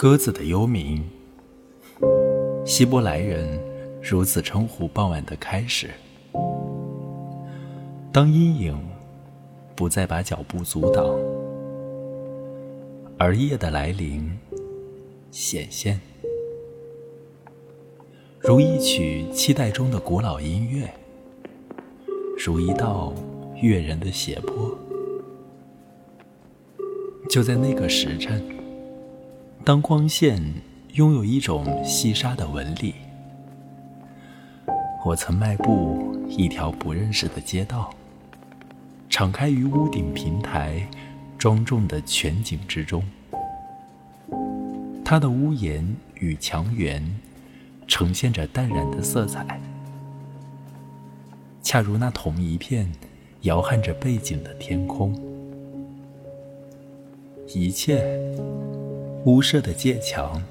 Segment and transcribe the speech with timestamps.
[0.00, 1.04] 鸽子的幽鸣，
[2.64, 3.60] 希伯来人
[4.00, 5.90] 如此称呼傍晚的开始。
[8.12, 8.80] 当阴影
[9.74, 11.04] 不再把脚步阻挡，
[13.18, 14.38] 而夜的来临
[15.32, 16.00] 显现，
[18.38, 20.88] 如一曲期待中的古老音乐，
[22.38, 23.12] 如一道
[23.60, 24.78] 悦人的斜坡。
[27.28, 28.40] 就在那个时辰，
[29.68, 30.42] 当光线
[30.94, 32.94] 拥有一种细沙的纹理，
[35.04, 37.90] 我曾迈步一条不认识的街道，
[39.10, 40.88] 敞开于屋顶平台
[41.36, 43.04] 庄重的全景之中。
[45.04, 47.04] 它的屋檐与墙垣
[47.86, 49.60] 呈现着淡然的色彩，
[51.62, 52.90] 恰如那同一片
[53.42, 55.14] 摇撼着背景的天空。
[57.48, 58.18] 一切，
[59.28, 60.42] 屋舍的界墙，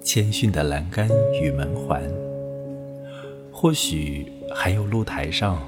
[0.00, 1.06] 谦逊的栏杆
[1.38, 2.02] 与门环，
[3.52, 5.60] 或许还有露台上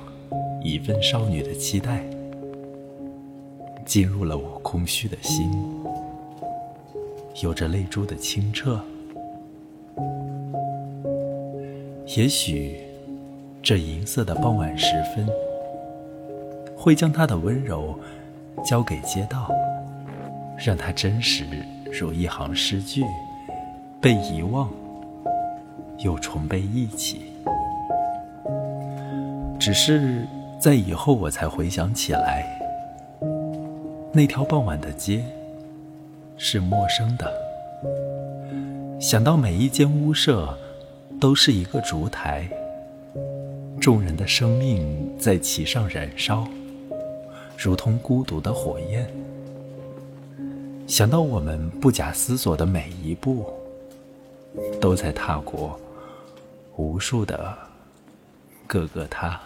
[0.64, 2.02] 一份少女的期待，
[3.84, 5.52] 进入了我空虚的心，
[7.42, 8.80] 有着泪珠的清澈。
[12.16, 12.80] 也许，
[13.62, 15.28] 这银色的傍晚时分，
[16.74, 17.94] 会将它的温柔
[18.64, 19.52] 交给街道。
[20.62, 21.44] 让它真实
[21.92, 23.02] 如一行诗句，
[24.00, 24.70] 被遗忘，
[25.98, 27.22] 又重被忆起。
[29.58, 30.26] 只是
[30.58, 32.46] 在以后，我才回想起来，
[34.12, 35.24] 那条傍晚的街
[36.36, 37.32] 是陌生的。
[39.00, 40.56] 想到每一间屋舍
[41.20, 42.48] 都是一个烛台，
[43.80, 46.46] 众人的生命在其上燃烧，
[47.58, 49.06] 如同孤独的火焰。
[50.90, 53.46] 想到我们不假思索的每一步，
[54.80, 55.78] 都在踏过
[56.76, 57.56] 无数的
[58.66, 59.40] 各个他。